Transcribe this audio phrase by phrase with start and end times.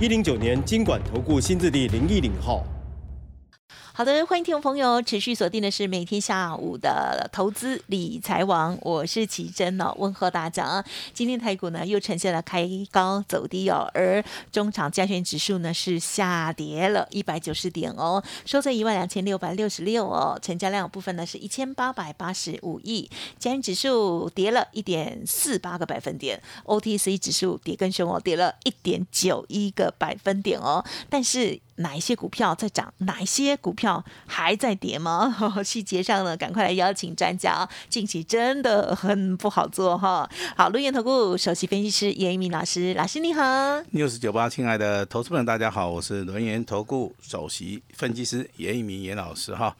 [0.00, 2.64] 一零九年经管投顾新字第零一零号。
[3.96, 10.84] 好的，欢迎听众朋友持续锁定的是每天下午的投资理财网，我是奇珍哦，问候大家。
[11.12, 14.20] 今天台股呢又呈现了开高走低哦，而
[14.50, 23.08] 中场加权指数呢是下跌了一百九十点哦，收在一万两千六百六十六哦，成交量部分呢是一千八百八十五亿，
[23.38, 31.60] 加权指数跌了一点四八个百分点，OTC 指数跌更凶哦，跌了一点九一个百分点哦，但是。
[31.76, 32.92] 哪一些股票在涨？
[32.98, 35.34] 哪一些股票还在跌吗？
[35.64, 37.68] 细节上呢，赶快来邀请专家。
[37.88, 40.28] 近期真的很不好做哈。
[40.56, 43.42] 好，陆源投顾首席分析师严一鸣老师，老师你好。
[43.92, 49.76] news 九八，亲爱的投资朋友大家好，我是轮研投顾首席分析师严一鸣严老师哈。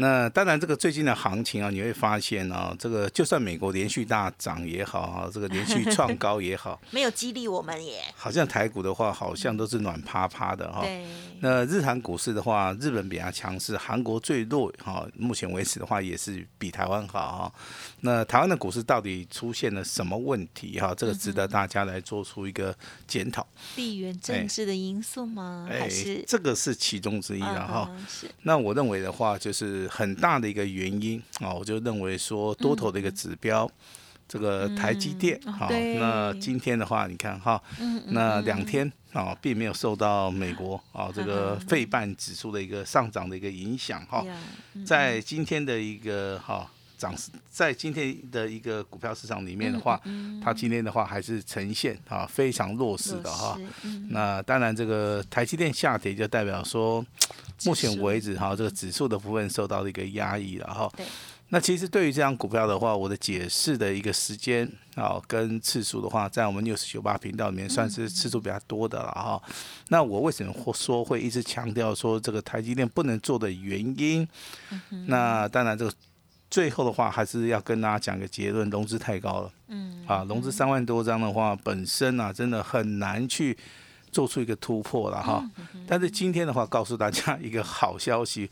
[0.00, 8.04] 那当然，这个最近的行情啊，你会发现啊，这个就算美国连续大涨也好啊，这个连续创高也好， 没有激励我们耶。
[8.14, 10.82] 好像台股的话，好像都是暖趴趴的哈。
[10.82, 11.04] 对。
[11.40, 15.06] 那日韩股市的话，日本比较强势，韩国最弱哈。
[15.16, 17.52] 目前为止的话，也是比台湾好哈。
[18.00, 20.94] 那台湾的股市到底出现了什么问题哈？
[20.96, 22.76] 这个值得大家来做出一个
[23.06, 23.46] 检讨。
[23.76, 25.68] 地缘政治的因素吗？
[25.68, 27.90] 还是这个是其中之一了哈。
[28.08, 28.28] 是。
[28.42, 33.70] 那我认为的话，就是很大的一个原因啊，我就认为说多头的一个指标。
[34.30, 37.58] 这个台积电，好，那今天的话，你看哈，
[38.08, 44.22] 那两天啊，并没有受到美国啊这个费半指数的一个上涨的一个影响哈，
[44.84, 49.98] 在今天的一个哈涨势，在今天的一个股票市场里面的话，
[50.42, 53.56] 它今天的话还是呈现啊非常弱势的哈。
[54.10, 57.04] 那当然，这个台积电下跌就代表说，
[57.64, 60.90] 目前为止哈这个指数的部分受到了一个压抑了哈。
[61.50, 69.42] 那其实对于这张股票的话，我的解释的一个时间啊，跟次数的话，在我们六十九八频道里面算是次数比较多的了哈。
[69.88, 74.28] 那我为什么会说会一直强调说这个台积电不能做的原因？
[75.06, 75.92] 那当然这个
[76.50, 79.52] 最后的话还是要跟大家讲个结论，融资太高了。
[79.68, 80.04] 嗯。
[80.06, 83.56] 啊，融资三万多张的话，本身啊真的很难去。
[84.10, 85.44] 做出一个突破了哈，
[85.86, 88.48] 但是今天的话，告诉大家一个好消息，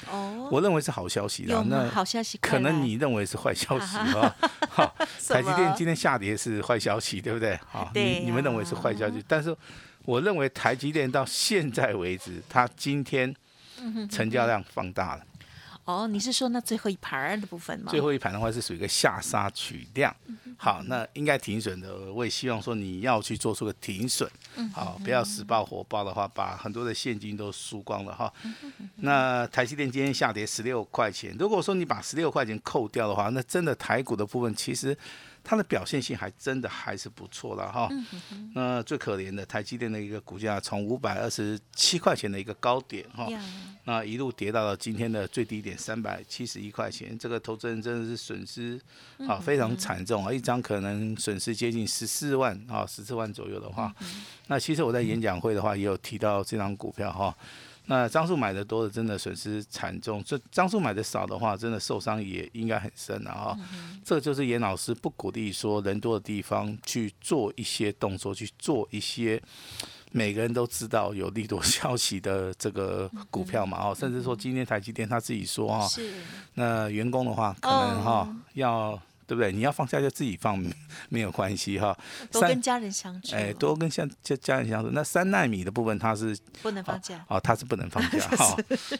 [0.50, 1.64] 我认为是好消息的。
[1.64, 4.36] 那好消息，可能你认为是坏消息哈。
[4.68, 4.94] 好，
[5.26, 7.58] 台积电今天下跌是坏消息，对不对？
[7.66, 9.56] 好，你你们认为是坏消息，但是
[10.04, 13.34] 我认为台积电到现在为止，它今天
[14.10, 15.22] 成交量放大了。
[15.86, 17.90] 哦，你是说那最后一盘的部分吗？
[17.90, 20.14] 最后一盘的话是属于一个下杀取量，
[20.56, 24.28] 好，那应该停损的，我也希望说你要去做出个停损，
[24.72, 28.32] 好，不要死爆火爆的话，把很多的现金都输光了哈。
[28.96, 34.96] 那台积电今天下跌十六块钱，如果说你把十六块钱扣掉的话，那真的台股的部分其实。
[35.48, 37.88] 它的表现性还真的还是不错了哈，
[38.52, 43.28] 那最可怜的台积电的一个股价从五百二十七块钱的一个高点哈，
[43.84, 48.80] 那一路跌到了今天的最低点三百七十一块钱，这个投资人真的是损失
[49.28, 53.94] 啊非常惨重啊，一张可能损失接近十四万啊十四万左右的话，
[54.48, 57.32] 那其实我在演讲会的话也有提到这张股票哈。
[57.86, 63.58] 那张数买的多的，真的损失惨重；这张数买的少的话，真的受伤也应该很深了哈。
[64.04, 69.40] 这就是严老师不鼓励说人多的地方去做一些动作，去做一些
[70.10, 73.78] 每个人都知道有利多消息的这个股票嘛。
[73.88, 75.88] 哦，甚至说今天台积电他自己说哈，
[76.54, 79.00] 那员工的话可能哈要。
[79.26, 79.50] 对不对？
[79.50, 80.64] 你要放假就自己放，
[81.08, 81.96] 没有关系哈。
[82.30, 83.34] 多跟家人相处。
[83.34, 84.90] 哎，多跟像家家人相处。
[84.92, 87.24] 那三纳米的部分它是不能放假。
[87.28, 88.56] 哦，它是不能放假 哈，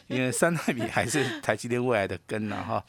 [0.07, 2.83] 因为三纳米还是台积电未来的根呢哈。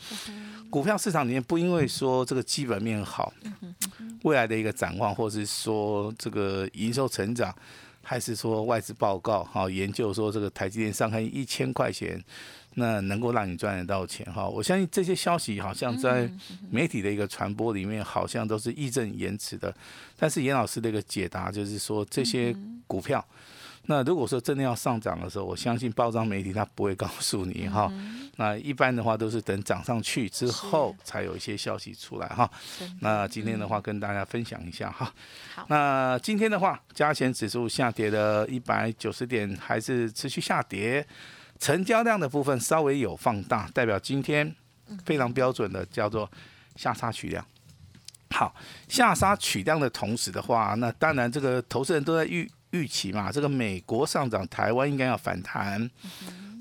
[0.68, 3.32] 股票市场里面不因为说这个基本面好，
[4.22, 7.54] 未来的一个展望，或是说这个营收成长，
[8.02, 12.22] 还是说外资报告哈研究说这个台积电上看一千块钱。
[12.78, 16.30] 那能够让你赚得到钱哈，我相信这些消息好像在
[16.70, 19.74] 媒体的一个传播里面，好像都是义正言辞的。
[20.16, 22.54] 但是严老师的一个解答就是说，这些
[22.86, 23.24] 股票
[23.86, 27.90] 那如果说真的要上涨的时候，我相信报章媒体它不会告诉你哈。
[28.36, 32.48] 那一般的话都是等涨上去之后才有一些消息出来哈。
[33.00, 35.12] 那今天的话跟大家分享一下哈。
[35.68, 41.04] 那今天的话，加权指数下跌了一百九十点，还是持续下跌。
[41.58, 44.54] 成交量的部分稍微有放大，代表今天
[45.04, 46.30] 非常标准的叫做
[46.76, 47.44] 下杀取量。
[48.30, 48.54] 好，
[48.88, 55.90] 下杀取量的同时的话，那当然这个投资人都在预预期嘛，这个美国上涨，台湾应该要反弹。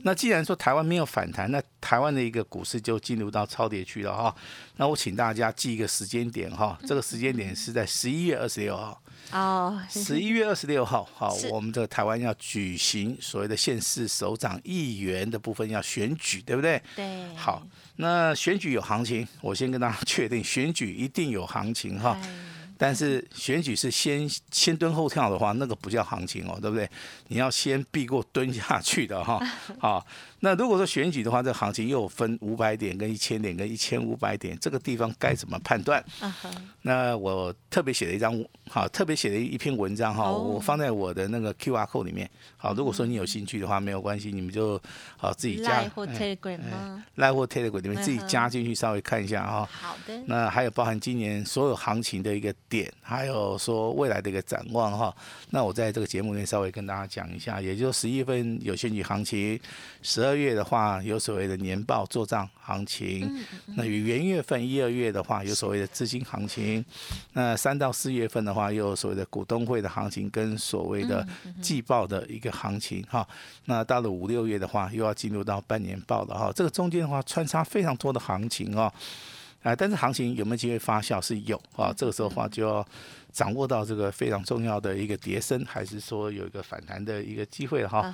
[0.03, 4.33] 那既然说台湾没有反弹，那台湾的一个股市就进入到超跌区了哈。
[4.77, 9.01] 那我请大家记一个时间点哈，这个时间点是在十一月二十六号。
[9.31, 16.81] 哦，十一月二十六号，好，我们这个台湾要举行所谓的县市首长议员的部分要选举，对不对？
[16.95, 17.35] 对。
[17.35, 17.62] 好，
[17.97, 22.18] 那选举有行情，我先跟大家确定，选举一定有行情哈。
[22.79, 26.88] 但是选举是先先蹲后跳的话，那个不叫行情哦，对不对？
[27.27, 29.41] 你要先避过蹲下去的哈。
[29.80, 30.06] 好，
[30.39, 36.04] 那如果说选举的话，这行情又分五百点跟一千点跟一千五百点，这个地方该怎么判断？
[36.81, 42.30] 那我特别写了一张，好，特别写了一篇文章哈，我放在我的那个 Q R code 里面。
[42.57, 44.81] 好，如果说你有兴趣的话，没有关系，你们就
[45.16, 45.81] 好自己加。
[45.81, 47.06] 赖或 Telegram 吗？
[47.16, 49.69] 赖或 Telegram 里面自己加进去，稍微看一下哈。
[49.72, 50.22] 好的。
[50.25, 52.54] 那还有包含今年所有行情的一个。
[52.69, 55.16] 点还有说未来的一个展望哈，
[55.51, 59.57] 那我在这个节目里面稍微跟大家讲一下，也就是十一月份有选举行情，
[60.01, 63.27] 十二月的话有所谓的年报做账行情，
[63.75, 66.85] 那与元月份一二月的话有所谓的资金行情，
[67.33, 71.25] 那三到四月份的话又有所谓的股东会的行情跟所谓的
[71.62, 73.27] 季报的一个行情哈，
[73.65, 78.91] 那到了五六月的话又要进入到半年报了哈，这个中间的话穿插非常多的行情哦。
[79.68, 82.86] 啊，但是行情有没有机会发酵是有啊，这个时候的话就要
[83.34, 88.14] 掌握到这个非常重要的一个叠升，还是说有一个反弹的一个机会了哈。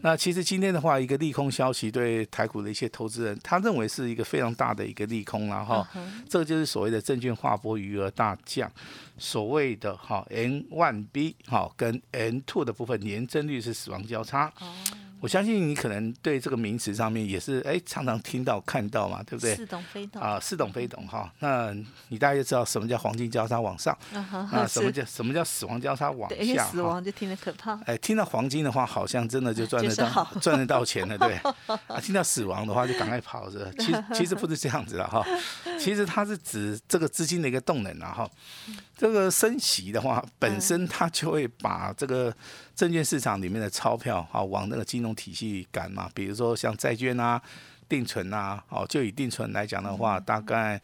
[0.00, 5.86] 那其实今天的话，一个利空消息对台股的一些投资人，他认为是一个非常大的一个利空了哈。
[6.28, 8.70] 这个就是所谓的证券划拨余额大降，
[9.18, 14.50] 所谓的哈 N one B 哈跟 N two 的部分年增率是死亡交叉。
[15.24, 19.56] 我相信你可能对这个名词上面也是哎常常听到看到嘛，对不对？
[19.56, 21.32] 似懂非懂啊，似懂非懂哈。
[21.38, 21.74] 那
[22.08, 26.66] 你大概就知道什么叫黄金交叉往上，啊，什么叫什么叫死亡交叉往下？
[26.66, 27.72] 死亡就听得可怕。
[27.86, 31.36] 哎，听到黄金的话，好像真的就赚得到赚得到钱了，对。
[31.88, 33.72] 啊，听到死亡的话，就赶快跑着。
[33.78, 35.24] 其实其实不是这样子的哈，
[35.80, 38.30] 其实它是指这个资金的一个动能啊哈。
[39.04, 42.34] 这个升息的话，本身它就会把这个
[42.74, 47.38] 证券市场里面的钞票啊往那个金融体系赶嘛，比如说像债券啊、
[47.86, 50.80] 定存啊，哦，就以定存来讲的话，大概。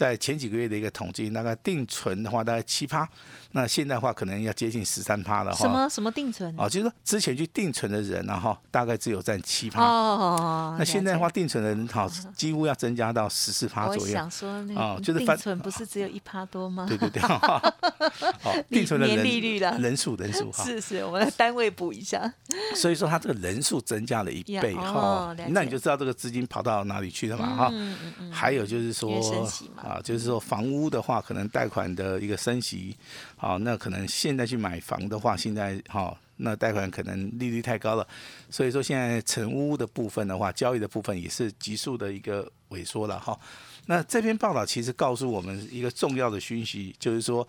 [0.00, 3.06] 在前几个月的一个统计，大概定存的话大概七趴，
[3.50, 5.58] 那现在的话可能要接近十三趴了哈。
[5.58, 6.54] 什么什么定存？
[6.56, 9.84] 哦，就是说之前去定存的人然后，大概只有占七趴。
[9.84, 10.74] 哦。
[10.78, 14.02] 那现在的话，定存的人好，几乎要增加到十四趴左右。
[14.04, 16.86] 我想说，哦，就是定存不是只有一趴多吗？
[16.88, 17.20] 对对对。
[18.42, 20.64] 哦，定存的人利率了人数人数哈。
[20.64, 22.32] 是是，我们来单位补一下。
[22.74, 27.70] 所以说，他这个人数增加了一倍哈，那你就知道这个资金跑到哪里去了嘛哈。
[28.32, 29.10] 还有就是说。
[29.90, 32.96] 啊，就是说房屋的话，可能贷款的一个升息，
[33.36, 38.06] 好，那可能现在去买房的话，现在好，那贷款可能利率太高了，
[38.48, 43.36] 所以说现在成屋的部分的话，交易的部分也是急速的一个萎缩了哈。
[43.86, 47.46] 那这篇报道其实告诉我们一个重要的讯息，就是说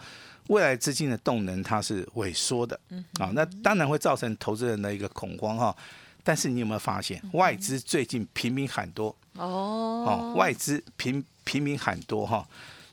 [0.47, 2.79] 未来资金的动能它是萎缩的，
[3.19, 5.75] 啊，那当然会造成投资人的一个恐慌哈。
[6.23, 12.47] 但是你有没有发现，外资最近频频喊多哦，哦，外资频频频喊多哈。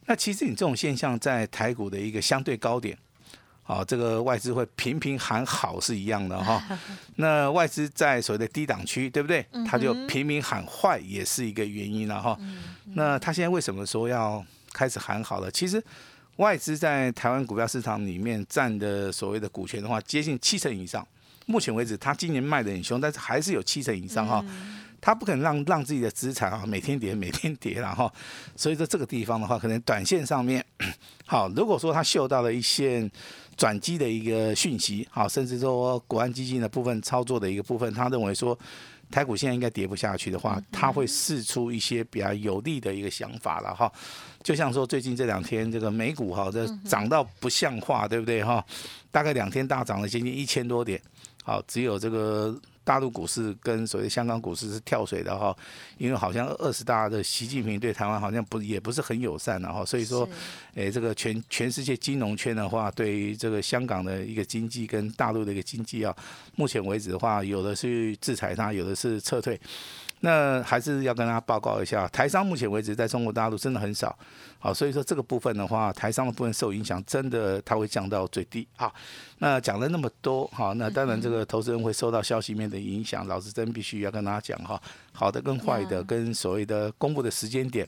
[0.06, 2.96] 那其实你这种现象在台股的一个相对高点，
[3.64, 6.62] 啊，这个外资会频频喊好是一样的哈。
[7.16, 9.44] 那外资在所谓的低档区，对不对？
[9.66, 12.38] 他就频频喊坏，也是一个原因了哈。
[12.94, 15.50] 那他现在为什么说要开始喊好了？
[15.50, 15.82] 其实
[16.36, 21.06] 外资在台湾股票市场里面占的所谓的股权的话，接近七成以上。
[21.48, 24.44] 目前为止，它今年卖的很凶，但是还是有七成以上哈。
[25.00, 28.12] 他不可能让让自己的资产啊每天跌每天跌然后，
[28.56, 30.62] 所以说这个地方的话，可能短线上面
[31.24, 33.08] 好，如果说他嗅到了一线
[33.56, 38.58] 转机的一个讯息，好，甚至说国安基金的部分操作的一个部分，他认为说
[39.08, 43.90] 台股现在应该跌不下去的话，他会试出一些比较有利的一个想法了哈。
[44.42, 48.62] 就像说最近这两天这个美股哈，这涨到不像话，对不对哈？
[49.12, 51.00] 大概两天大涨了接近一千多点，
[51.48, 52.54] 好，只有这个。
[52.84, 55.54] 大陆股市跟所谓香港股市是跳水的哈，
[55.98, 60.26] 因为好像二十大的习近平对台湾好像不也不是很友善的哈，所以说，
[60.74, 66.16] 诶，这个全全世界金融圈的话，对于这个香港的一个经济跟大陆的一个经济啊，
[66.56, 69.60] 目前为止的话，有的是制裁它，有的是撤退。
[70.20, 74.16] 那还是要跟大家报告一下，台商目前为止在中国大陆真的很少，
[74.58, 78.66] 好，所以说这个部分的话，台商的部分受影响，真的它会降到最低。
[78.76, 78.92] 好，
[79.38, 84.80] 那讲了那么多，好，那当然这个投资人会受到消息面的影响，老师真必须要跟大家讲哈，
[85.12, 87.87] 好的跟坏的，跟所谓的公布的时间点，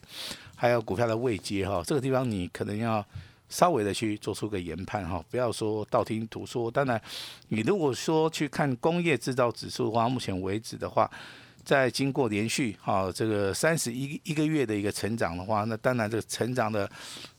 [0.55, 3.05] 还有股票的位阶哈，这个地方你可能要
[3.49, 6.71] 稍微的去做出个研判哈，不要说道听途说。
[6.71, 7.01] 当然，
[7.49, 11.11] 你如果说去看工业制造指数的话，目前为止的话。
[11.63, 16.89] 在经过连续哈这个三十一一个月的一个成长的话，那当然这个成长的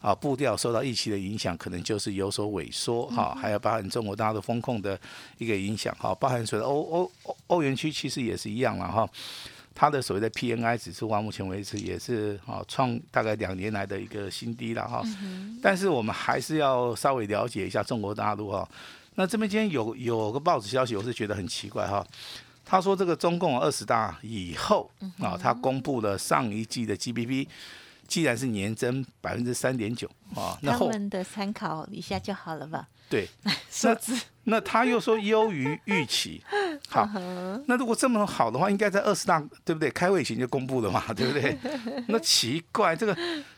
[0.01, 4.99] 啊步调受到疫情的影响，可能就是有所萎缩哈，还有包含中国大陆风控的
[5.39, 9.09] 一个影响哈，包含所谓欧欧欧欧元区其实也是一样了哈，
[9.75, 15.03] 它的所谓的 PNI 指数，到目前为止也是啊创大概两年来的一个新低了哈，
[15.61, 18.69] 但是我们还是要稍微了解一下中国大陆哈，
[19.17, 22.07] 那这边今天有有个报纸消息，我是觉得很奇怪哈。
[22.73, 27.47] 他说：“这个中共二十大以后啊，他公布了上一季的 GDP，
[28.09, 32.89] 既然是年增百分之三点九啊，那他们的参考一下就好了吧？
[33.11, 33.29] 对，
[33.71, 34.19] 数字。
[34.45, 36.43] 那他又说优于预期，
[36.89, 37.07] 好，
[37.67, 39.91] 那如果这么好的话，应该在二十大对不对？
[39.91, 41.59] 开会前就公布了嘛，对不对？
[42.09, 43.15] 那奇怪这个。”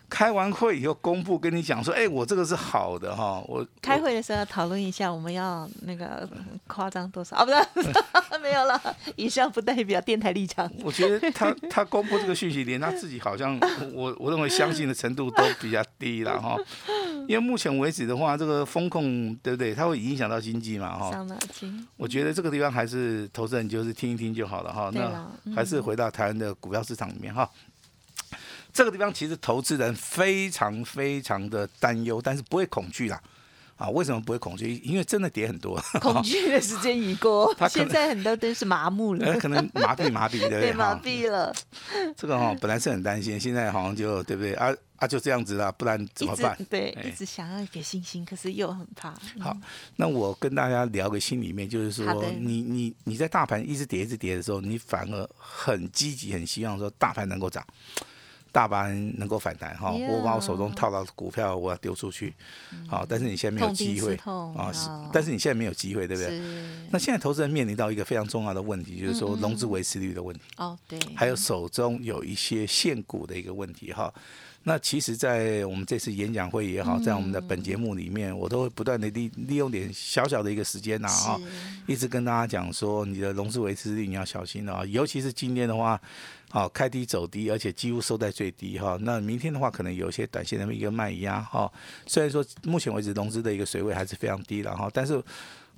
[0.09, 6.27] 开完会以后公布跟你讲说，哎，我这个是好的哈，我开会的时候要讨论一下，我们要那个
[6.67, 7.45] 夸张多少啊？
[7.73, 7.89] 不是，
[8.41, 8.79] 没有了。
[9.15, 10.69] 以上不代表电台立场。
[10.83, 13.59] 我觉得他 他公布这个讯息，连他自己好像
[13.93, 16.55] 我我认为相信的程度都比较低了哈。
[17.27, 19.73] 因为目前为止的话，这个风控对不对？
[19.73, 21.11] 它会影响到经济嘛哈。
[21.11, 21.87] 伤脑筋。
[21.97, 24.91] 我觉得这个地方还是投资人就是听一听就好了哈。
[24.93, 27.49] 那还是回到台湾的股票市场里面哈。
[28.75, 33.17] 这个地方其实投资人非常非常的担忧，但是不会恐惧啦。
[33.77, 34.75] 啊，为什么不会恐惧？
[34.83, 35.81] 因为真的跌很多。
[35.99, 39.37] 恐惧的时间已过，现在很多都是麻木了。
[39.39, 40.71] 可能麻痹麻痹对不对？
[40.75, 41.55] 麻痹了。
[42.17, 44.53] 这个哈本来是很担心，现在好像就对不对？
[44.55, 46.57] 啊啊就这样子啦，不然怎么办？
[46.69, 49.13] 对，一直想要一点信心，可是又很怕。
[49.39, 49.55] 好，
[49.95, 57.65] 那我跟大家聊个心里面，就是说，你你你在大盘一直跌一直跌的时候，你反而很积极，很希望说大盘能够涨。
[58.55, 62.33] 大盘能够反弹哈，我把我手中套到股票，我要丢出去，
[62.87, 64.15] 好，但是你现在没有机会
[64.55, 66.39] 啊，是，但是你现在没有机会，对不对？
[66.89, 70.43] 那现在投资人面临到一个非常重要的问题，就是说融资维持率的问题。
[70.55, 70.97] 哦，对。
[71.13, 74.13] 还有手中有一些现股的一个问题哈。
[74.67, 81.39] 那其实，在我们这次演讲会也好，在我们的本节目里面，我都会不断的利利用点小小的一个时间呐啊，
[81.85, 86.01] 一直跟大家讲说，你的融资维持率你要小心了啊，尤其是今天的话。
[86.47, 88.97] 好，开低走低，而且几乎收在最低哈。
[89.01, 91.69] 那明天的话，可能有一些短线的一个卖压哈。
[92.07, 95.21] 虽然说目前为止融资的一个水位还是非常低了哈，但是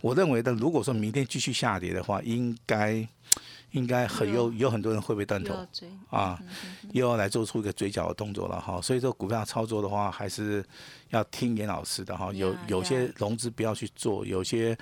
[0.01, 3.07] 我认为的，如果说明天继续下跌的话，应该
[3.71, 5.53] 应该很有有很多人会被断头
[6.09, 6.39] 啊，
[6.91, 8.81] 又要来做出一个嘴角的动作了哈。
[8.81, 10.63] 所以说股票操作的话，还是
[11.09, 12.31] 要听严老师的哈。
[12.33, 14.77] 有有些融资不要去做，有些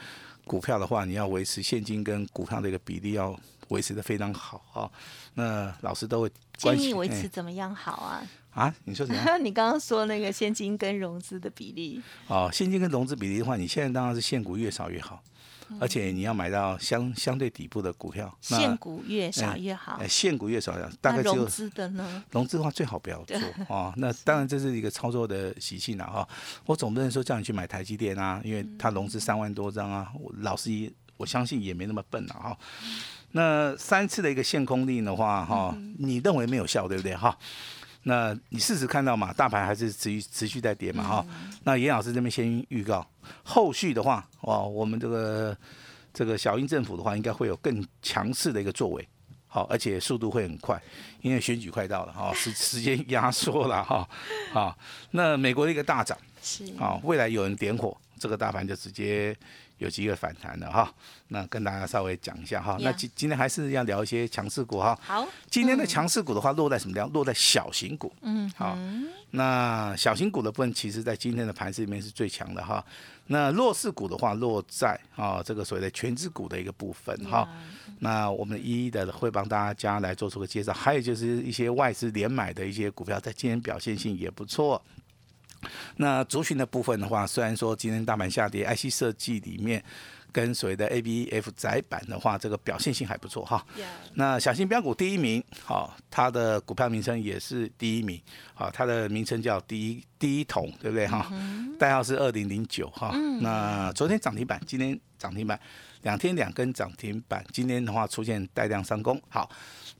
[0.46, 3.38] 股票的话，你要维持现金跟股票的一个比例要。
[3.70, 4.92] 维持的非常好哈，
[5.34, 8.22] 那老师都会建议维持怎么样好啊？
[8.51, 9.20] 啊，你说什么？
[9.42, 15.20] 你刚刚说那个现金跟融资的比例哦，现金跟融资比例的话，你现在当然是现股越少越好，
[15.79, 22.24] 而且你要买到相相对底部的股票，现股越少越好，现股越少，大概融资的呢？
[22.31, 23.93] 融资的话最好不要做啊。
[23.98, 26.27] 那当然这是一个操作的习性了哈。
[26.65, 32.57] 我总不能说叫你去买台积电啊，因为它融资三万多张啊，老师也我相信也没那么笨了哈。
[33.31, 37.13] 那三次的一个限空令的话，哈，你认为没有效，对不对？
[37.15, 37.38] 哈，
[38.07, 41.25] 那你事实看到嘛，大盘还是持续持续在跌嘛，哈。
[41.63, 43.05] 那严老师这边先预告，
[43.43, 45.57] 后续的话，哇，我们这个
[46.13, 49.07] 这个小英政府的话，应该会有更强势的一个作为，
[49.47, 50.79] 好，而且速度会很快，
[51.21, 54.07] 因为选举快到了，哈， 时时间压缩了，哈，
[54.53, 54.77] 好，
[55.09, 59.35] 那美国的一个大涨，是，啊，未来有人点火，这个大盘就直接
[59.77, 60.94] 有机会反弹的哈。
[61.29, 62.77] 那跟大家稍微讲一下哈。
[62.82, 64.98] 那今今天还是要聊一些强势股哈。
[65.01, 67.12] 好，今天的强势股的话，落在什么地方？
[67.12, 68.13] 落在小型股。
[68.22, 68.77] 嗯，好。
[69.32, 72.84] 那小型股的部分，其实在今天的盘市里面是最强的哈。
[73.27, 77.50] 那弱势股的话，落在啊这个所谓的全资股的一个部分哈。
[78.00, 80.72] 那我们一一的会帮大家来做出个介绍。
[80.72, 84.82] 还有就是一些外资连买的一些股票，在今天表现性也不错。
[85.98, 89.84] 那族群的部分的话，虽然说今天大盘下跌，IC 设计里面
[90.31, 93.65] 跟所谓的 ABF 窄板的话，这个表现性还不错哈。
[94.15, 98.22] 那小型标股第一名，好，它的股票名称也是第一名，
[98.53, 101.31] 好，它的名称叫第一第一桶，对不对哈？
[101.79, 103.15] 代号是二零零九哈。
[103.41, 105.60] 那昨天涨停板，今天涨停板，
[106.05, 109.50] 两天两根涨停板，今天的话出现带量上攻，好。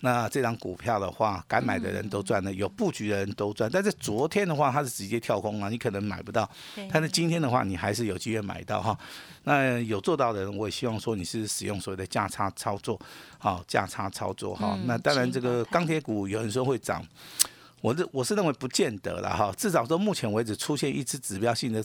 [0.01, 3.67] 那这张股票的话，敢买的人都赚了，有布局的人都赚。
[3.74, 6.47] 但是昨天的话，它是直接跳空了，你可能买不到。
[6.91, 8.95] 但是今天的话，你还是有机会买到哈。
[9.45, 13.00] 那有做到的人，我也希望说你是使用所谓的价差操作，
[13.39, 14.77] 好价差操作哈。
[14.85, 17.03] 那当然，这个钢铁股有人说会涨，
[17.81, 19.51] 我这我是认为不见得了哈。
[19.57, 21.83] 至少说目前为止出现一只指标性的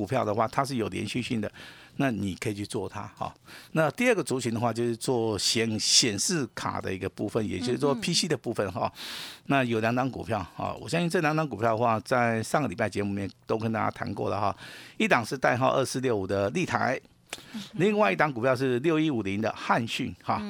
[0.00, 1.52] 股票的话，它是有连续性的。
[1.96, 3.34] 那你可以去做它哈。
[3.72, 8.90] 那第二个族群的话，就是做显显示卡的一个部分，也就是说 PC 的部分哈。
[9.46, 14.56] 那有两档股票啊，我相信这两档股票的话，在上个礼拜节目里面都跟大家谈过了哈。
[14.96, 16.98] 一档是代号二四六五的立台，
[17.72, 20.40] 另外一档股票是六一五零的汉讯哈。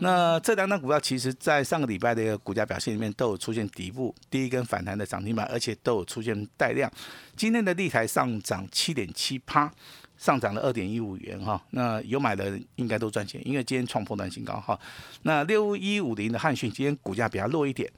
[0.00, 6.90] 那这两档股票其实在上个礼拜的一个股价表现里面都有出现底部第一根反弹的涨停板，而且都有出现带量。
[7.36, 9.72] 今天的立台上涨七点七趴。
[10.18, 14.78] 上涨了二点一五元哈，那有买的应该都赚钱，因为今天创破断新高哈。
[15.22, 17.90] 那六一五零的汉讯今天股价比较弱一点，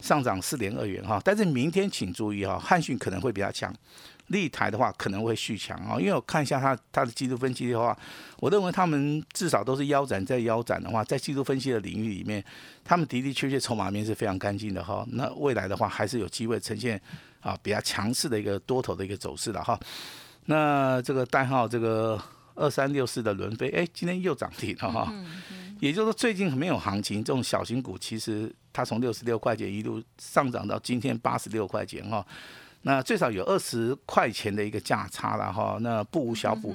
[0.00, 1.22] 上涨四点二元哈。
[1.24, 3.72] 但是明天请注意哈，汉讯可能会比较强，
[4.30, 6.00] 立台的话可能会续强啊。
[6.00, 7.96] 因为我看一下它它的季度分析的话，
[8.38, 12.44] 我认为他们至少都是腰斩在腰斩的话，在季度分析的领域里面，
[12.82, 15.06] 他们的的确确筹码面是非常干净的哈。
[15.12, 17.00] 那未来的话还是有机会呈现
[17.40, 19.78] 啊比较强势的一个多头的一个走势的哈。
[20.46, 22.20] 那这个代号这个
[22.54, 25.12] 二三六四的轮飞，哎，今天又涨停了哈。
[25.80, 32.24] 也就是说，最近没有行情，这种小型股其实它从六十六块钱一路上涨到今天八十六块钱哈。
[32.82, 35.78] 那最少有二十块钱的一个价差了哈。
[35.80, 36.74] 那不无小补。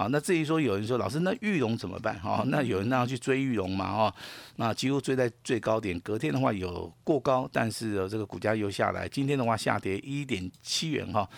[0.00, 2.42] 好，那至于说有人说老师，那玉龙怎么办哈？
[2.46, 4.14] 那有人那样去追玉龙嘛哈？
[4.56, 11.28] 那几乎追在最高点，隔天的话有过高，但是这个股价又下来，今天的话下跌一点七元哈。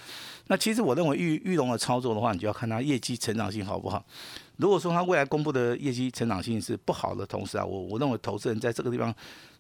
[0.47, 4.05] 那其实我认为玉玉龙的操作的话，你就要看它业绩成长性好不好。
[4.59, 9.13] 如果说它未来公布的业绩成长性是不好的同时啊，我我认为投资人在这个地方，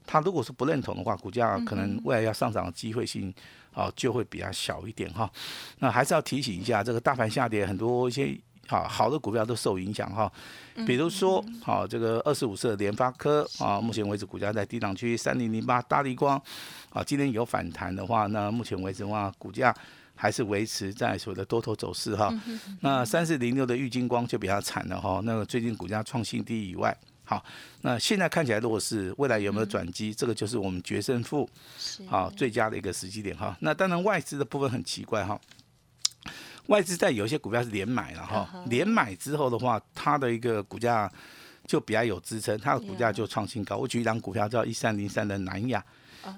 [0.07, 3.35] 他如果是不认同的话，股价可能未来要上涨的机会性
[3.73, 5.29] 啊就会比较小一点哈。
[5.81, 8.39] 那还是要提醒一下，这个大盘下跌，很多一些
[8.73, 10.33] 好好的股票都受影响哈。
[10.87, 16.41] 比如说，好这个二十五色联发科啊，目前为止股价在低档区三零零八，大力光
[16.91, 19.75] 啊，今天有反弹的话，那目前为止的话，股价。
[20.15, 22.33] 还是维持在所谓的多头走势哈，
[22.81, 27.43] 那三四零六的玉金光就比较惨了哈，那个最近股价创新低以外，好，
[27.81, 30.15] 那现在看起来如果是，未来有没有转机？
[30.15, 31.49] 这个就是我们决胜负，
[32.07, 33.57] 好最佳的一个时机点哈。
[33.61, 35.41] 那当然外资的部分很奇怪哈，
[36.67, 41.11] 外资在有些股票是连买了哈，连买之后的话，它的一个股价
[41.67, 43.77] 就比较有支撑，它的股价就创新高。
[43.77, 45.85] 我举一张股票叫一三零三的南亚。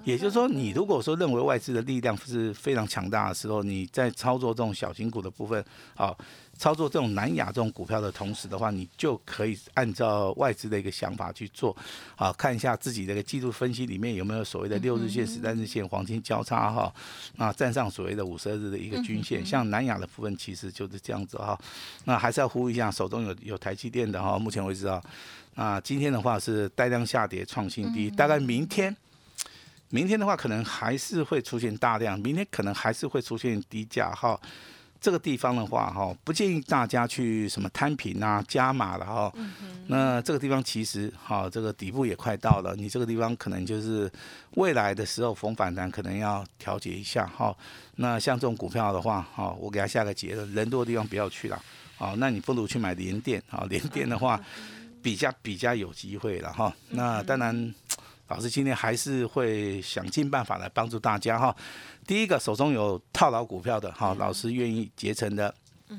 [0.04, 5.62] 也就是说，你如果说认为外资的力量是非常强大的时候，你在操作这种小型股的部分，
[5.94, 6.14] 啊，
[6.56, 11.76] 操作这种南亚这种股票的同时的话，你就可以按照外资的一个想法去做，
[12.16, 16.94] 啊，看一下自己的一个技术分析里面有没有所谓的六日线、十三日线黄金交叉哈，
[17.36, 21.58] 啊，站上所谓的五十二日的一个均线，像南亚的部分其实就是这样子哈。
[22.04, 25.02] 那还是要呼吁一下，手中有有台积电的哈，目前为止啊，
[25.54, 28.96] 啊，今天的话是带量下跌创新低，大概明天。
[29.94, 34.36] 明天的话，可能还是会出现大量，明天可能还是会出现低价哈。
[35.00, 39.32] 这个地方的话哈，不建议大家去什么摊平啊、加码了哈。
[39.86, 44.10] 那这个地方其实哈，这个底部也快到了，你这个地方可能就是
[44.56, 47.56] 未来的时候逢反弹可能要调节一下哈。
[47.94, 51.62] 那像这种股票的话哈，我给他下个结论，人多的地方不要去了。
[51.96, 54.40] 好，那你不如去买联电啊，联电的话
[55.00, 56.74] 比较比较有机会了哈。
[56.88, 57.72] 那当然。
[58.28, 61.54] 老师今天还是会想尽办法来帮助大家哈。
[62.06, 65.54] 第一个，手中有套牢股票的哈，老师愿意竭诚的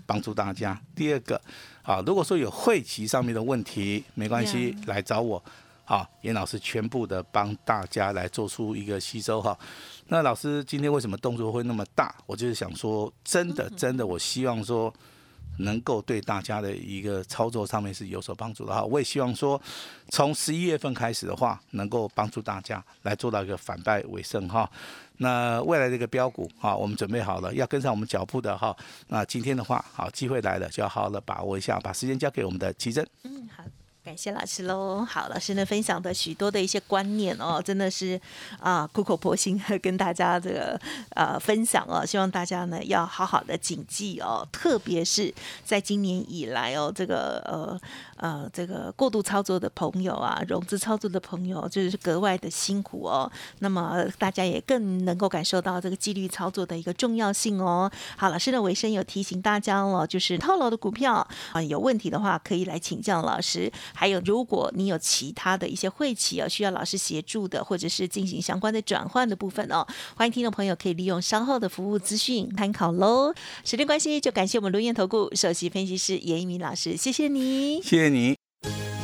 [0.06, 0.80] 帮助大家。
[0.96, 1.40] 第二个，
[1.84, 5.44] 啊，如果说有会期上面的问题，没关系，来找我，
[5.84, 9.58] 好，严老师全部的帮大家来做出一个吸收哈。
[10.08, 12.14] 那老师今天为什么动作会那么大？
[12.26, 14.92] 我就是想说，真的真的，我希望说
[15.58, 18.84] 能够对大家的一个操作上面是有所帮助的哈。
[18.84, 19.62] 我也希望说，
[20.10, 24.70] 从十一月份开始的话，能够帮助大家来做到一个反败为胜哈。
[25.18, 28.76] 那未来的一个标股哈，我们准备好了，要跟上我们脚步的哈。
[29.08, 33.08] 那今天的话，好机会来了，就要好好的把握一下，把时间交给我们的奇珍。
[33.24, 33.64] 嗯，好。
[34.06, 35.04] 感谢老师喽。
[35.04, 38.22] 好，老师呢分享的许多的一些观念哦，真的是
[38.60, 40.80] 啊苦口婆心跟大家这个
[41.16, 42.06] 呃分享哦。
[42.06, 47.80] 希望大家呢要好好的谨记哦，特别是在今年以来哦，这个呃
[48.18, 53.30] 呃这个过度操作的朋友啊，融资操作的朋友就是格外的辛苦哦。
[53.58, 57.92] 那么大家也更能够感受到这个纪律操作的一个重要性哦。
[58.16, 63.72] 好，老师的尾声有提醒大家了，就是套牢的股票啊有问题的话，可以来请教老师。
[63.96, 73.34] 还有，如果你有其他的一些会企啊，需要老师协助的，或者是进行相关的转换的部分哦，欢迎听众朋友可以利用稍后的服务资讯参考喽。
[73.64, 78.36] 时间关系，就感谢我们卢燕投顾首席分析师严一鸣老师，谢谢你，谢谢你。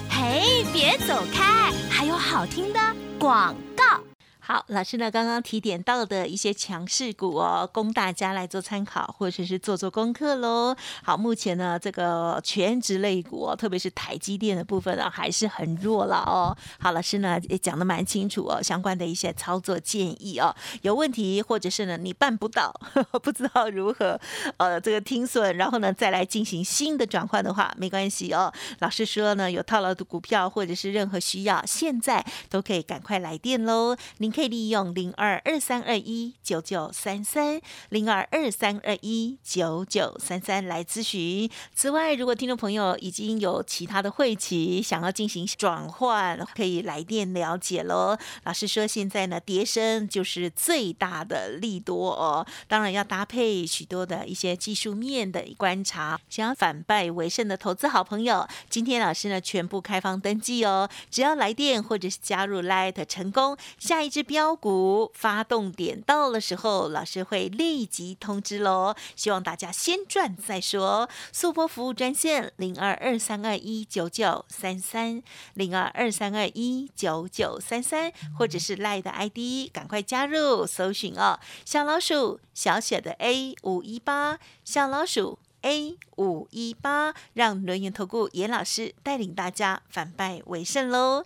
[0.10, 2.80] 嘿，别走开，还有好听的
[3.18, 4.11] 广告。
[4.52, 10.76] 好，老师呢刚刚提点到的一些强势股哦，供大家来做参考，或者是做做功课喽。
[11.06, 16.54] 好，目前呢这个全职类股哦，特别是台积电的部分啊，还是很弱了哦。
[16.82, 22.78] 好，老师呢也讲的蛮清楚哦，相关的一些操作建议哦，有问题或者是呢你办不到，
[23.24, 24.20] 不知道如何
[24.58, 28.52] 呃这个听损，然后呢再来进行新的转换的话，没关系哦。
[28.80, 33.96] 老师说呢，有套牢的股票或者是任何需要，现在都可以赶快来电喽。
[34.18, 34.30] 您。
[34.32, 41.48] 可以可以利用零二二三二一九九三三零二二三二一九九三三来咨询。
[41.76, 48.18] 此外，如果听众朋友已经有其他的会期想要进行转换，可以来电了解喽。
[48.44, 56.20] 老师说，现在呢，跌升就是最大的利多哦，当然要搭配许多的一些技术面的观察。
[56.32, 64.21] 想要反败为胜的投资好朋友，今天老师呢全部开放登记哦，只要来电或者是加入 Light 成功，下一支。
[64.24, 68.96] 标股发动点到的时候，老师会立即通知喽。
[69.16, 71.10] 希望大家先赚再说。
[71.32, 75.22] 速播服务专线零二二三二一九九三三
[75.54, 81.40] 零二二三二一九九三三，或者是赖的 ID，赶快加入搜寻哦。
[81.66, 91.26] 小老鼠小写的 A 五一八，小老鼠 A 五一八，让轮研投顾严老师带领大家反败为胜喽。